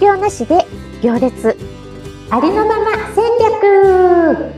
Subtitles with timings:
[0.00, 0.66] 業なしで
[1.02, 1.56] 行列。
[2.30, 4.54] ありのまま戦略。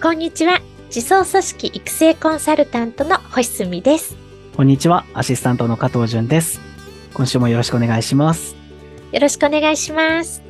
[0.00, 0.60] こんにちは。
[0.94, 4.16] 自走組織育成コンサルタントの星澄です。
[4.56, 5.04] こんにちは。
[5.12, 6.60] アシスタントの加藤淳です。
[7.14, 8.54] 今週もよろしくお願いします。
[9.10, 10.40] よろしくお願いします。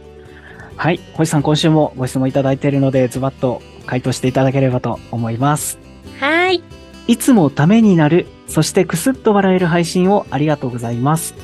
[0.77, 1.01] はい。
[1.15, 5.79] 星さん今週もご質問いただいているのでズバッと回答していただければと思います。
[6.21, 6.63] はい
[7.07, 11.35] いつもためになるそしてくすっと笑える配信をありがとうございます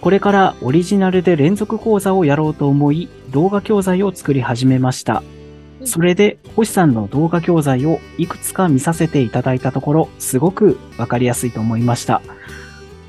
[0.00, 5.22] これからオリジナルで連続講座をやろうと思い、動画教材を作り始めました。
[5.84, 12.22] それで、星さんの動画教材をいくつか見させていただいたところ、すごくわかりやすいと思いました。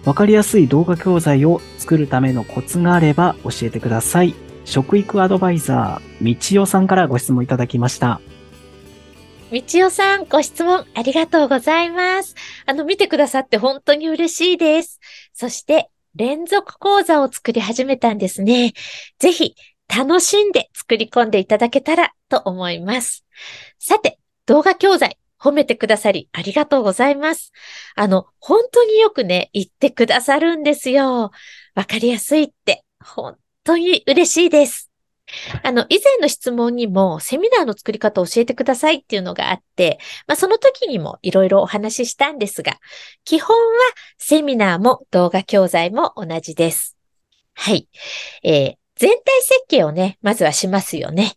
[0.03, 4.35] わかりやすい動画教材を作るためのコツがあれば教えてください。
[4.65, 8.19] 食育アドバイザー、みちおさんからご質問いただきました。
[9.51, 12.35] みちおさん、ご質問ありがとうございます。
[12.65, 15.01] あの、見てくださって本当に嬉しいです。
[15.33, 18.71] そして、連続講座を作り始めたんですね。
[19.19, 19.55] ぜひ
[19.93, 23.25] 楽しんで作り込んでいただけたらと思います。
[23.77, 27.51] さて、動画教材褒めてくださりありがとうございます。
[27.97, 31.31] あの、本当によくね、言ってくださるんですよ。
[31.75, 33.35] わかりやすいって、本
[33.65, 34.90] 当に嬉しいです。
[35.63, 42.77] あの、以前の質問にもセミナーの作り方を教えてくださいっていうのがあって、まあその時にもいろいろお話ししたんですが、
[43.23, 43.79] 基本は
[44.17, 46.97] セミナーも動画教材も同じです。
[47.53, 47.87] はい。
[48.43, 51.33] えー、全体設計をね、まずはしますよね。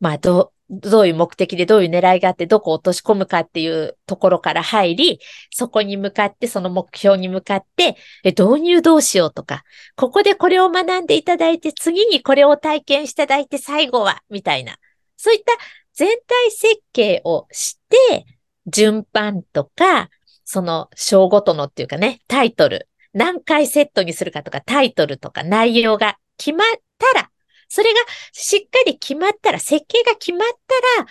[0.00, 9.64] まあ、ど、どういう目的でどういう狙いがあってどこを落とし込むかっていうところから入り、そこに向かって、その目標に向かって、え導入どうしようとか、
[9.94, 14.76] ここでこれを学んでいただいて、次にこれを体験していただいて、最後は、みたいな。
[15.16, 15.52] そういった
[15.94, 18.26] 全体設計をして、
[18.66, 20.10] 順番とか、
[20.44, 26.66] その章ごとのっていうかね、タイトル、何回セットにするかとか、タイトルとか内容が決まっ
[26.98, 27.30] たら、
[27.68, 28.00] それが
[28.32, 30.48] しっかり決まったら、設計が決まっ
[30.96, 31.06] たら、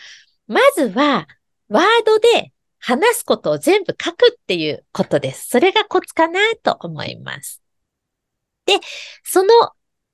[0.47, 1.27] まずは、
[1.67, 5.49] ワードで話すことを全部書くっていうことです。
[5.49, 7.61] それがコツかなと思います。
[8.65, 8.75] で、
[9.23, 9.49] その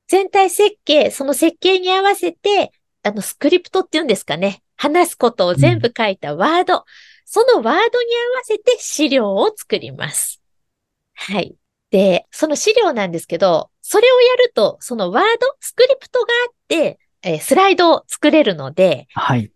[0.07, 2.71] 全体設計、その設計に合わせて、
[3.03, 4.61] あの、スクリプトっていうんですかね。
[4.75, 6.75] 話すことを全部書いたワード。
[6.75, 6.83] うん、
[7.25, 7.85] そのワードに合わ
[8.43, 10.41] せて資料を作ります。
[11.13, 11.55] はい。
[11.91, 19.51] で、その資料なんですけど、それをやると、そのワード、スクリプトがあって、えー、スライドを作れるので、はい。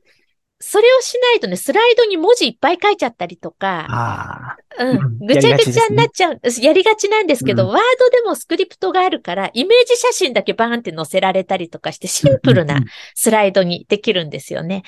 [0.68, 12.80] それをしないとね、スライドに文字いっぱい書いちゃったりとか、あうん、 ぐちゃぐちゃになっちゃう、やりがちなんですけど、うん、ワードでもスクリプトがあるから、イメージ写真だけバーンって載せられたりとかして、シンプルな
[13.14, 14.82] スライドにできるんですよね。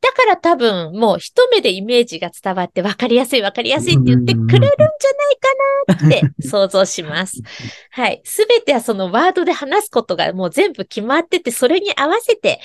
[0.00, 4.66] だから多分、もう一目でイメージが伝わって分かりやすい分かりやすいって言ってくれるんじゃ
[5.94, 7.40] ないかなって想像します。
[7.90, 8.20] はい。
[8.24, 12.60] すべてはそのワードで話すことがもう全部決まってて、それに合わせて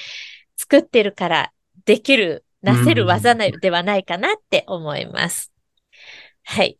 [0.57, 1.51] 作ってるから
[1.85, 5.51] できるなせる技ではないかなって思います。
[6.43, 6.79] はい。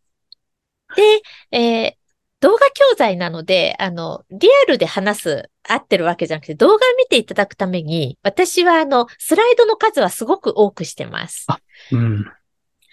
[0.96, 1.94] で、えー、
[2.42, 11.46] 動画教材なので、あの、リアルで話す、合ってるわけじゃなくて、動画を見ていただくために、私はあの、スライドの数はすごく多くしてます。
[11.48, 11.60] あ、
[11.92, 12.26] うん。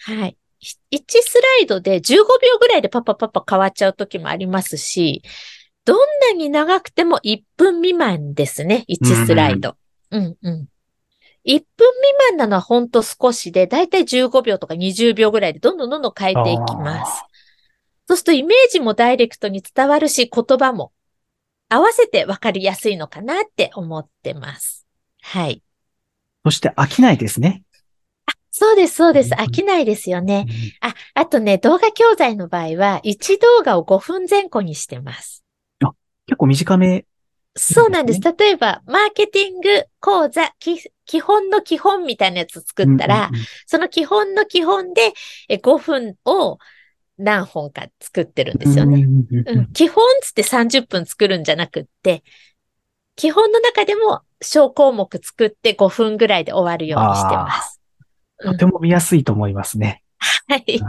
[0.04, 0.36] はい。
[0.90, 5.22] 1スライドで15秒ぐらいでパパパパ変わっちゃう時もありますし、
[5.84, 9.76] どんなに長くても1分未満ですね、1スライド。
[10.10, 10.68] うん、うん、うん。
[11.44, 17.24] 1分未満なのはほんと少しで、だいたい15秒とか20秒ぐらいでどんどんどんどん変えていきます。
[18.06, 20.92] そうするとイメージもダイレクトに伝わるし、言葉も
[21.68, 24.86] 合わせてわかりやすいのかなって思ってます。
[25.22, 25.62] はい。
[26.44, 27.62] そして飽きないですね。
[28.26, 29.34] あ、そうです、そうです。
[29.34, 30.46] 飽きないですよね。
[30.80, 35.44] あ、あとね、動画教材の場合は、1動画を5分前後にしてます。
[35.82, 35.92] あ、
[36.26, 37.06] 結構短め
[37.54, 38.20] そうなんです。
[38.20, 40.52] 例えば、マーケティング講座、
[41.12, 45.12] 基本の基本みたいなやつ作ったら、うんうんうん、その基本の基本で
[45.50, 46.56] 5分を
[47.18, 49.02] 何本か作ってるんですよね。
[49.02, 52.22] うん、基本つって30分作るんじゃなくって、
[53.14, 57.78] 基本の中でも小項目作って5分ぐらいで終わるようにしてます。
[58.42, 60.02] とても見やすいと思いますね。
[60.48, 60.80] はい。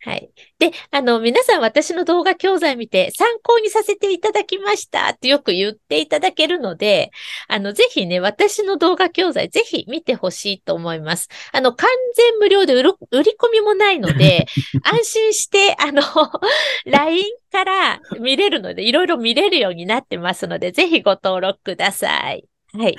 [0.00, 0.30] はい。
[0.60, 7.10] で、あの、皆さん私の動画教材見て参考にさせていただきましたってよく言っていただけるので、
[7.48, 11.28] あの、ぜひね、私の動画教材ぜひ見てほしいと思います。
[11.52, 14.46] あの、完全無料で売り込みもないので、
[14.84, 16.02] 安心して、あの、
[16.86, 22.44] LINE から見れるので、いろいろ見れるようになってますので、ぜひご登録ください。
[22.72, 22.96] はい。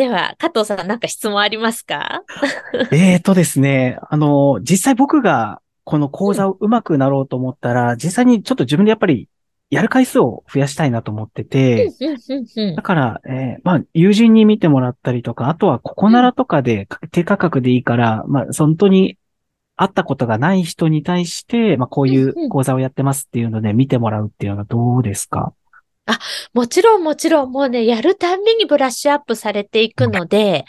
[0.00, 2.22] では、加藤さん、なんか質問ありますか？
[2.90, 9.28] えーとですね、あの、実際僕がこの講座を上手くなろうと思ったら、実際にちょっと自分でやっぱり
[9.68, 19.18] やる回数を増やしたいなと思ってて、うんうんうんだから、えーまあ、友人に見てもらったりとか、あとはココナラとかで低価格でいいから、まあ、本当に
[19.76, 22.46] 会ったことがない人に対して、まあ、こういうんうん。
[22.46, 25.52] う講座をやってますっていうので見てもらうっていうのはどうですか？
[26.52, 30.64] もちろんもちろんもうね、やるたんびにブラッシュアップされていくので、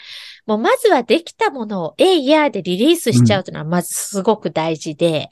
[0.46, 5.28] もうまずはできたものをえいやーでリリースしちゃうというのはまずすごく大事で、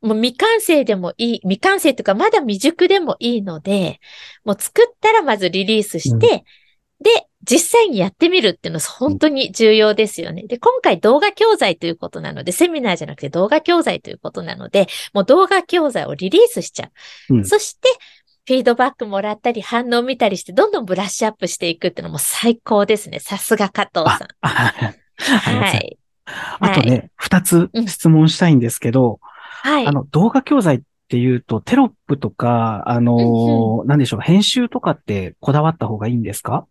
[0.00, 4.00] もう未完成でもいい、未完成というかまだ未熟でもいいので、
[4.44, 6.44] もう作ったらまずリリースして、
[7.02, 10.42] で、実際にやってみるっていうのは本当に重要ですよね。
[10.46, 16.90] で、今回動画教材ということなので、セミナーじゃなくて動画教材ということなので、もう動画教材をリリースしちゃ
[17.30, 17.36] う。
[17.36, 17.88] うんそして、
[18.50, 23.20] フィードバックもらったり、反応を見たりして、どんどんブラッシュアップしていくっていうのも最高ですね。
[23.20, 24.28] さすが加藤さん。
[24.42, 25.96] はい。
[26.58, 29.20] あとね、二つうん質問したいんですけど、
[29.62, 29.92] はいあ。
[29.92, 36.66] の、動画教材っていうと、テロップとか、あのーうんなんでしょう、編集とかってこだわった方がいいんですか？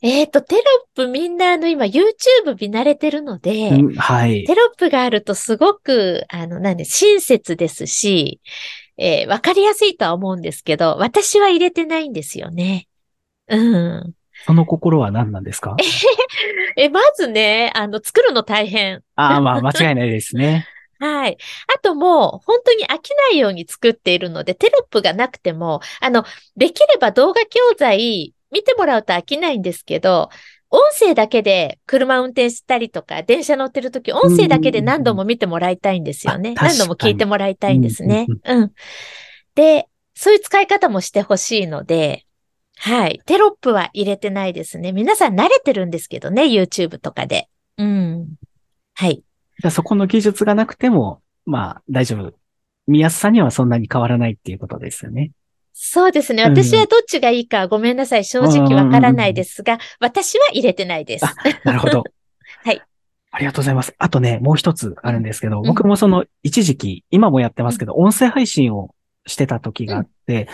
[0.00, 0.64] えっ、と、テロッ
[0.94, 4.44] プみんなあの今 YouTube 見慣れてるので、うんはい。
[4.46, 8.40] テロップがあるとすごく、あの、なんで、親切ですし、
[9.02, 12.86] えーわかりやすいとは思うんですけど、私は入れてないんですよね。
[13.48, 14.14] うん。
[14.46, 15.76] その心は何なんですか？
[16.76, 19.02] え、まずね、あの、作るの大変。
[19.16, 20.66] ああ、まあ、間違いないですね。
[21.00, 21.38] はい。
[21.74, 26.24] あともう、本当に飽きないように作っているので、テロップがなくても、あの、
[26.56, 30.28] できれば動画教材見てもらうと飽きないんですけど、
[30.70, 36.54] 音声だけで車運転したりとか、電車乗ってるとき、音声だけで何度も見てもらいたいんですよね。
[36.54, 38.72] 何度も聞いてもらいたいんですねうん。
[39.56, 42.24] で、そういう使い方もしてほしいので、
[42.76, 43.20] はい。
[43.26, 44.92] テロップは入れてないですね。
[44.92, 47.48] 皆さん慣れてるんですけどね、YouTube とかで。
[47.76, 48.28] うん。
[48.94, 49.16] はい。
[49.16, 52.32] じゃあそこの技術がなくても、まあ、大丈夫。
[52.86, 55.32] 見やすさにはそんなに変わらないっていうことですよね。
[55.72, 56.42] そうですね。
[56.42, 58.24] うん私はどっちがいいかごめんなさい。
[58.24, 61.24] 正直わからないですが、私は入れてないです。
[61.24, 61.34] あ
[61.64, 62.04] なるほど。
[62.64, 62.82] はい。
[63.32, 63.94] ありがとうございます。
[63.98, 68.94] あとね、もう一つあるんですけど、ん僕もその一時期、今もやってますけど、音声配信を
[69.26, 70.48] してた時があって、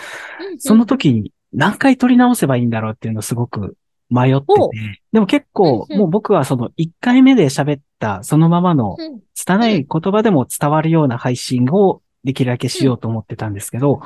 [0.59, 3.75] その時に何回撮り直せばいいんだろうっていうのをすごく
[4.09, 14.01] 迷ってて、でも結構、もう僕はその1回目で喋ったそのままのうん、拙い言葉でも伝わるような配信をできるだけしようと思ってたんですけど、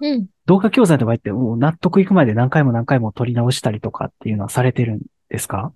[0.00, 0.26] うん、うん。
[0.46, 5.72] 動画教材の場合ってもう納得いくまで何回も何回も撮り直したりとかっていうのはされてるんですか？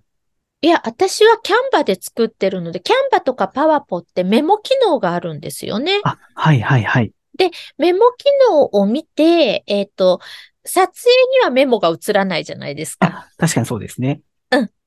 [0.61, 5.99] いや、私はキャンバで作ってるので、キャンバとかパワポってメモ機能があるんですよね。
[6.05, 7.11] あ、はいはいはい。
[7.77, 10.21] メモ機能を見て、えっ、と、
[10.63, 13.07] 撮影にはメモが映らないじゃないですか。
[13.07, 14.21] あ、確かにそうですね。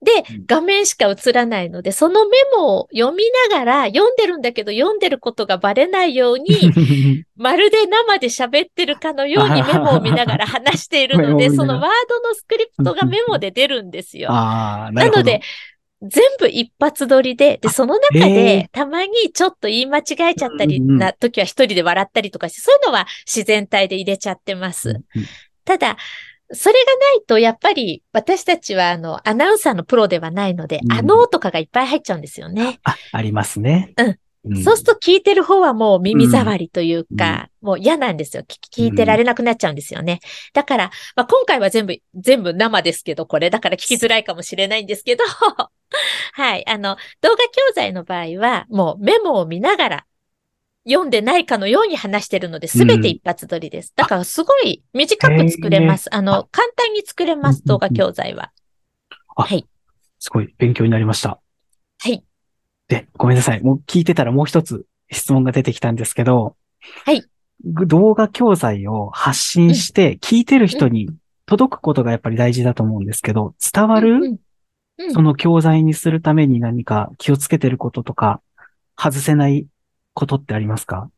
[0.07, 0.23] うん。
[0.25, 6.73] でうん、画面しか映らないので、そのメモを読みながら、読んでるんだけど、読んでることがバレないように、
[7.37, 14.31] まるで生で喋ってるかのようにメモを見ながら話しているので、そのワードのスクリプトがメモで出るんですよ。
[14.31, 15.41] なので、
[16.03, 25.01] 全部一発撮りで、で、あその中へで、たまにちょっと言い間違えちゃったりな時は一人で笑ったりとかして、そういうのは自然体で入れちゃってます。
[25.65, 25.97] ただ、
[26.53, 32.79] それがないと、やっぱり私たちはあの、アナウンサーのプロではないので、うんあのーとかがいっぱい入っちゃうんですよね。
[32.85, 33.93] あ、ありますね。
[33.97, 34.19] うん
[34.53, 38.45] んそうすると聞いてる方はもう耳障りというか、もう嫌なんですよ。
[38.45, 40.21] 聞聞いてられなくなっちゃうんですよね。
[40.55, 45.25] だから、まあ、今回は全部、全部生ですけど、これ、だから聞きづらいかもしれないんですけど、
[46.33, 50.07] はい、あの、動画教材の場合は、もうメモを見ながら、
[50.89, 53.93] 読んでないかのように話してるので、すべて一発撮りです。
[53.97, 56.15] だから、すごい短く作れます。
[56.15, 58.53] あの、簡単に作れます、動画教材は。
[59.35, 59.67] あはい。
[60.21, 61.41] すごい勉強になりました。
[61.99, 62.25] はい。
[62.89, 63.63] で、ごめんなさい。
[63.63, 66.57] もう聞いてたらもう一つ質問が出てきたんですけど、
[67.05, 67.25] はい。
[67.65, 71.09] 動画教材を発信して、聞いてる人に
[71.47, 74.39] 届くことがやっぱり大事だと思うんですけど、伝わる、
[75.13, 78.41] その教材にするために何か気をつけてることとか、
[78.97, 79.67] 外せない
[80.17, 81.09] ことってありますか？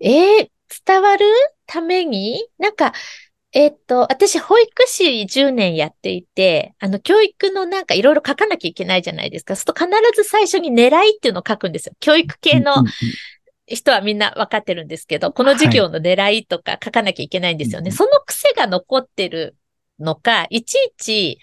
[0.00, 0.48] えー
[0.86, 1.26] 伝わる
[1.66, 2.48] ために？
[2.56, 2.94] なんか、
[3.52, 9.54] えっと、私、保育士10年やっていて、あの、教育のなんかいろいろ書かなきゃいけないじゃないですか。
[9.54, 11.94] そうすると必ず最初に狙いっていうのを書くんですよ。
[12.00, 12.72] 教育系の
[13.66, 17.90] 人はみんなわかってるんですけど、この授業の狙いとか書かなきゃいけないんですよね。
[17.90, 19.56] うんその癖が残ってる
[19.98, 21.38] のか、いちいち、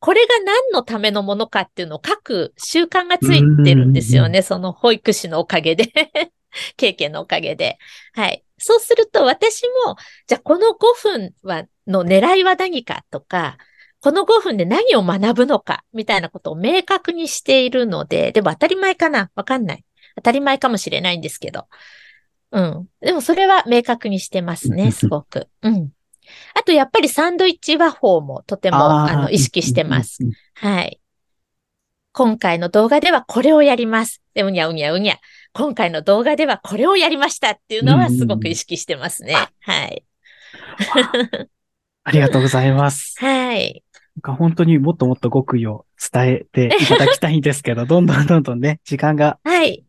[0.00, 4.42] これが何のためのものかっていうのを書く習慣がついてるんですよね。
[4.42, 5.92] その保育士のおかげで。
[6.76, 7.78] 経験のおかげで。
[8.14, 8.44] はい。
[8.58, 13.58] そうすると私も、じゃあこの5分は、の狙いは何かとか、
[14.00, 19.30] この5分で何を学ぶのか、みたいなことを明確にしているので、でも当たり前かな？
[19.34, 19.84] わかんない。
[20.16, 21.66] 当たり前かもしれないんですけど。
[22.52, 22.88] うん。
[23.00, 25.48] でもそれは明確にしてますね、 すごく。
[25.62, 25.90] うん。
[26.54, 30.18] あと、やっぱりサンドイッチ和法もとても、あの、意識してます。
[30.54, 31.00] はい。
[32.12, 34.22] 今回の動画ではこれをやります。
[34.34, 35.16] で、うにゃうにゃうにゃ。
[35.52, 39.34] 今回の動画ではこれをやりましたっていうのはすごく意識してますね。
[39.60, 40.04] はい。
[42.04, 43.14] ありがとうございます。
[43.22, 43.82] はい。
[44.16, 49.84] なんか本当にもっともっと極意を伝えていただきたいんですけど、 どんどんどんどんね、時間がはい。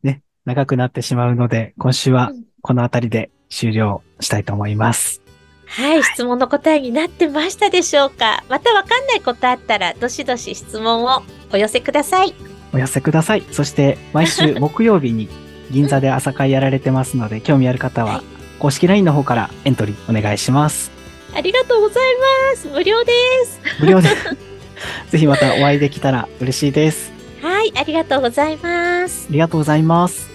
[0.46, 2.32] 長くなってしまうので、今週は
[2.62, 5.29] このあたりで終了したいと思います。
[5.70, 6.04] はい。
[6.04, 8.44] 質問の答えになってましたでしょうか？
[8.50, 11.24] またわかんないことあったら、どしどし質問を
[11.54, 12.34] お寄せください。
[12.74, 13.44] お寄せください。
[13.52, 15.30] そして、毎週 木曜日に
[15.72, 18.24] 銀座で朝会やられてますので、興味ある方は、はい
[18.60, 20.92] 公式 LINE の方からエントリーお願いします。
[21.34, 22.04] ありがとうござい
[22.52, 22.68] ます。
[22.68, 23.14] 無料で
[23.46, 23.62] す。
[23.80, 24.10] 無料で、
[25.12, 27.10] ぜひまたお会いできたら嬉しいです。
[27.42, 27.72] はい。
[27.78, 29.28] ありがとうございます。
[29.30, 30.30] ありがとうございます。